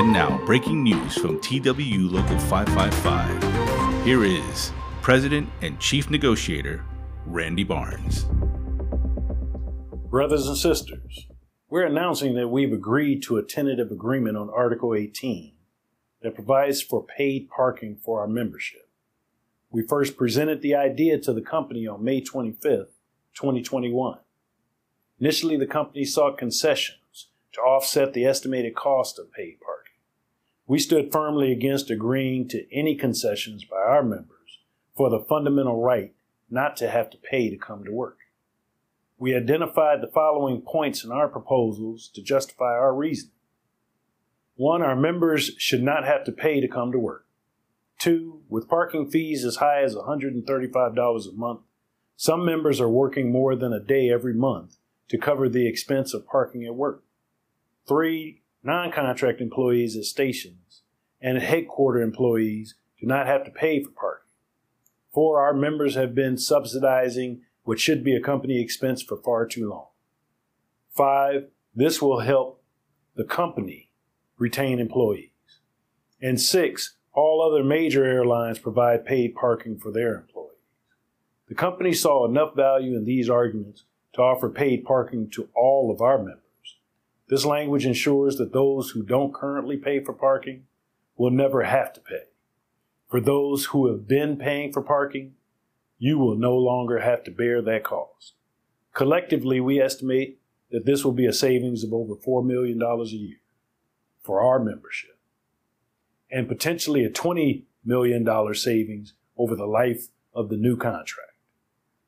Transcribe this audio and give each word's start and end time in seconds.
And 0.00 0.14
now, 0.14 0.42
breaking 0.46 0.82
news 0.82 1.18
from 1.18 1.38
TWU 1.40 2.10
Local 2.10 2.38
555. 2.38 4.02
Here 4.06 4.24
is 4.24 4.72
President 5.02 5.46
and 5.60 5.78
Chief 5.78 6.08
Negotiator, 6.08 6.82
Randy 7.26 7.64
Barnes. 7.64 8.24
Brothers 10.08 10.46
and 10.46 10.56
sisters, 10.56 11.26
we're 11.68 11.84
announcing 11.84 12.34
that 12.36 12.48
we've 12.48 12.72
agreed 12.72 13.22
to 13.24 13.36
a 13.36 13.42
tentative 13.42 13.92
agreement 13.92 14.38
on 14.38 14.48
Article 14.48 14.94
18 14.94 15.52
that 16.22 16.34
provides 16.34 16.80
for 16.80 17.04
paid 17.04 17.50
parking 17.50 17.94
for 18.02 18.22
our 18.22 18.26
membership. 18.26 18.88
We 19.68 19.86
first 19.86 20.16
presented 20.16 20.62
the 20.62 20.76
idea 20.76 21.18
to 21.18 21.34
the 21.34 21.42
company 21.42 21.86
on 21.86 22.02
May 22.02 22.22
25th, 22.22 22.94
2021. 23.34 24.16
Initially, 25.20 25.58
the 25.58 25.66
company 25.66 26.06
sought 26.06 26.38
concessions 26.38 27.28
to 27.52 27.60
offset 27.60 28.14
the 28.14 28.24
estimated 28.24 28.74
cost 28.74 29.18
of 29.18 29.30
paid 29.30 29.60
parking. 29.60 29.79
We 30.70 30.78
stood 30.78 31.10
firmly 31.10 31.50
against 31.50 31.90
agreeing 31.90 32.46
to 32.50 32.64
any 32.72 32.94
concessions 32.94 33.64
by 33.64 33.78
our 33.78 34.04
members 34.04 34.60
for 34.96 35.10
the 35.10 35.18
fundamental 35.18 35.82
right 35.82 36.14
not 36.48 36.76
to 36.76 36.88
have 36.88 37.10
to 37.10 37.16
pay 37.16 37.50
to 37.50 37.56
come 37.56 37.82
to 37.82 37.90
work. 37.90 38.18
We 39.18 39.34
identified 39.34 40.00
the 40.00 40.12
following 40.14 40.62
points 40.62 41.02
in 41.02 41.10
our 41.10 41.26
proposals 41.26 42.08
to 42.14 42.22
justify 42.22 42.66
our 42.66 42.94
reasoning. 42.94 43.34
One, 44.54 44.80
our 44.80 44.94
members 44.94 45.50
should 45.58 45.82
not 45.82 46.04
have 46.04 46.22
to 46.26 46.30
pay 46.30 46.60
to 46.60 46.68
come 46.68 46.92
to 46.92 47.00
work. 47.00 47.26
Two, 47.98 48.42
with 48.48 48.68
parking 48.68 49.10
fees 49.10 49.44
as 49.44 49.56
high 49.56 49.82
as 49.82 49.96
$135 49.96 51.28
a 51.28 51.32
month, 51.32 51.62
some 52.14 52.46
members 52.46 52.80
are 52.80 52.88
working 52.88 53.32
more 53.32 53.56
than 53.56 53.72
a 53.72 53.80
day 53.80 54.08
every 54.08 54.34
month 54.34 54.76
to 55.08 55.18
cover 55.18 55.48
the 55.48 55.66
expense 55.66 56.14
of 56.14 56.28
parking 56.28 56.64
at 56.64 56.76
work. 56.76 57.02
Three, 57.88 58.39
non 58.62 58.92
contract 58.92 59.40
employees 59.40 59.96
at 59.96 60.04
stations 60.04 60.82
and 61.20 61.38
headquarter 61.38 62.00
employees 62.00 62.74
do 63.00 63.06
not 63.06 63.26
have 63.26 63.44
to 63.44 63.50
pay 63.50 63.82
for 63.82 63.90
parking. 63.90 64.30
Four, 65.12 65.40
our 65.40 65.54
members 65.54 65.94
have 65.96 66.14
been 66.14 66.36
subsidizing 66.36 67.42
what 67.64 67.80
should 67.80 68.04
be 68.04 68.14
a 68.14 68.20
company 68.20 68.60
expense 68.60 69.02
for 69.02 69.16
far 69.16 69.46
too 69.46 69.68
long. 69.68 69.86
Five, 70.90 71.48
this 71.74 72.00
will 72.00 72.20
help 72.20 72.62
the 73.16 73.24
company 73.24 73.90
retain 74.38 74.78
employees. 74.78 75.30
And 76.22 76.40
six, 76.40 76.96
all 77.12 77.42
other 77.42 77.64
major 77.64 78.04
airlines 78.04 78.58
provide 78.58 79.04
paid 79.04 79.34
parking 79.34 79.78
for 79.78 79.90
their 79.90 80.16
employees. 80.16 80.50
The 81.48 81.54
company 81.54 81.92
saw 81.92 82.26
enough 82.26 82.54
value 82.54 82.96
in 82.96 83.04
these 83.04 83.28
arguments 83.28 83.84
to 84.14 84.22
offer 84.22 84.48
paid 84.48 84.84
parking 84.84 85.28
to 85.30 85.48
all 85.54 85.90
of 85.90 86.00
our 86.00 86.18
members. 86.18 86.38
This 87.30 87.44
language 87.44 87.86
ensures 87.86 88.36
that 88.38 88.52
those 88.52 88.90
who 88.90 89.04
don't 89.04 89.32
currently 89.32 89.76
pay 89.76 90.02
for 90.02 90.12
parking 90.12 90.64
will 91.16 91.30
never 91.30 91.62
have 91.62 91.92
to 91.92 92.00
pay. 92.00 92.24
For 93.08 93.20
those 93.20 93.66
who 93.66 93.86
have 93.86 94.08
been 94.08 94.36
paying 94.36 94.72
for 94.72 94.82
parking, 94.82 95.34
you 95.96 96.18
will 96.18 96.34
no 96.34 96.56
longer 96.56 96.98
have 96.98 97.22
to 97.24 97.30
bear 97.30 97.62
that 97.62 97.84
cost. 97.84 98.34
Collectively, 98.94 99.60
we 99.60 99.80
estimate 99.80 100.40
that 100.72 100.86
this 100.86 101.04
will 101.04 101.12
be 101.12 101.26
a 101.26 101.32
savings 101.32 101.84
of 101.84 101.92
over 101.92 102.16
$4 102.16 102.44
million 102.44 102.82
a 102.82 103.04
year 103.04 103.36
for 104.22 104.42
our 104.42 104.58
membership 104.58 105.16
and 106.32 106.48
potentially 106.48 107.04
a 107.04 107.10
$20 107.10 107.62
million 107.84 108.54
savings 108.54 109.14
over 109.36 109.54
the 109.54 109.66
life 109.66 110.08
of 110.34 110.48
the 110.48 110.56
new 110.56 110.76
contract. 110.76 111.30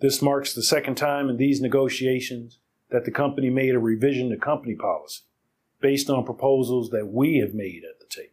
This 0.00 0.20
marks 0.20 0.52
the 0.52 0.62
second 0.62 0.96
time 0.96 1.30
in 1.30 1.38
these 1.38 1.62
negotiations 1.62 2.58
that 2.90 3.04
the 3.04 3.10
company 3.10 3.50
made 3.50 3.74
a 3.74 3.78
revision 3.78 4.30
to 4.30 4.36
company 4.36 4.74
policy 4.74 5.22
based 5.80 6.08
on 6.08 6.24
proposals 6.24 6.90
that 6.90 7.06
we 7.06 7.38
have 7.38 7.54
made 7.54 7.82
at 7.84 8.00
the 8.00 8.06
table. 8.06 8.32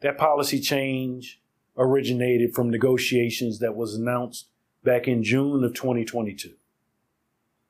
That 0.00 0.18
policy 0.18 0.60
change 0.60 1.40
originated 1.76 2.54
from 2.54 2.70
negotiations 2.70 3.58
that 3.58 3.76
was 3.76 3.94
announced 3.94 4.48
back 4.84 5.06
in 5.06 5.22
June 5.22 5.64
of 5.64 5.74
2022. 5.74 6.54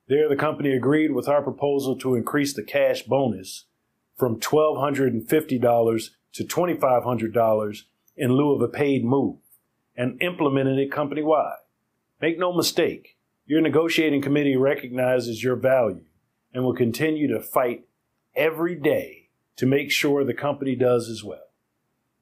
There, 0.07 0.27
the 0.27 0.35
company 0.35 0.73
agreed 0.73 1.11
with 1.11 1.29
our 1.29 1.41
proposal 1.41 1.95
to 1.99 2.15
increase 2.15 2.53
the 2.53 2.63
cash 2.63 3.03
bonus 3.03 3.65
from 4.17 4.39
$1,250 4.39 6.09
to 6.33 6.43
$2,500 6.43 7.81
in 8.17 8.31
lieu 8.33 8.53
of 8.53 8.61
a 8.61 8.67
paid 8.67 9.05
move 9.05 9.37
and 9.95 10.21
implemented 10.21 10.77
it 10.77 10.91
company 10.91 11.21
wide. 11.21 11.57
Make 12.21 12.37
no 12.37 12.53
mistake, 12.53 13.17
your 13.45 13.61
negotiating 13.61 14.21
committee 14.21 14.55
recognizes 14.55 15.43
your 15.43 15.55
value 15.55 16.05
and 16.53 16.63
will 16.63 16.73
continue 16.73 17.27
to 17.27 17.41
fight 17.41 17.85
every 18.35 18.75
day 18.75 19.29
to 19.57 19.65
make 19.65 19.91
sure 19.91 20.23
the 20.23 20.33
company 20.33 20.75
does 20.75 21.09
as 21.09 21.23
well. 21.23 21.51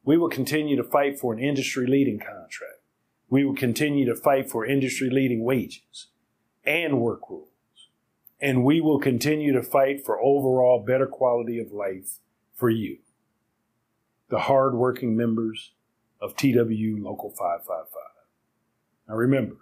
We 0.03 0.17
will 0.17 0.29
continue 0.29 0.75
to 0.75 0.83
fight 0.83 1.19
for 1.19 1.33
an 1.33 1.39
industry 1.39 1.85
leading 1.85 2.19
contract. 2.19 2.81
We 3.29 3.45
will 3.45 3.55
continue 3.55 4.05
to 4.05 4.15
fight 4.15 4.49
for 4.49 4.65
industry 4.65 5.09
leading 5.09 5.43
wages 5.43 6.07
and 6.65 6.99
work 6.99 7.29
rules. 7.29 7.47
And 8.41 8.63
we 8.63 8.81
will 8.81 8.99
continue 8.99 9.53
to 9.53 9.61
fight 9.61 10.03
for 10.03 10.19
overall 10.19 10.83
better 10.85 11.05
quality 11.05 11.59
of 11.59 11.71
life 11.71 12.17
for 12.55 12.69
you, 12.69 12.97
the 14.29 14.39
hardworking 14.39 15.15
members 15.15 15.73
of 16.19 16.35
TWU 16.35 17.01
Local 17.01 17.29
555. 17.29 17.85
Now 19.07 19.15
remember, 19.15 19.57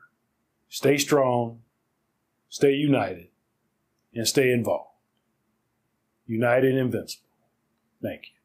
stay 0.70 0.98
strong, 0.98 1.60
stay 2.48 2.74
united, 2.74 3.28
and 4.14 4.28
stay 4.28 4.52
involved. 4.52 4.86
United 6.26 6.72
and 6.72 6.80
invincible. 6.80 7.28
Thank 8.02 8.22
you. 8.28 8.39